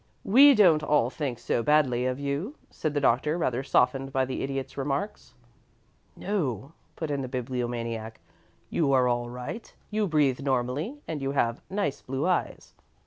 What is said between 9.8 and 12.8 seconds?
You breathe normally, and you have nice blue eyes.